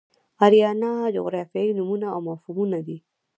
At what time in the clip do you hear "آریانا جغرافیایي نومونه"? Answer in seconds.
0.45-2.07